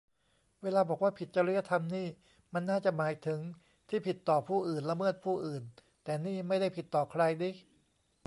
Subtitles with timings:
[0.63, 2.07] เวลาบอกว่าผิดจริยธรรมนี่
[2.53, 3.39] มันน่าจะหมายถึง
[3.89, 5.63] ที่ผิดต่อผู้อื่น ละเมิดผู้อื่น
[6.03, 7.49] แต่นี่ไม่ได้ผิดต่อใครนิ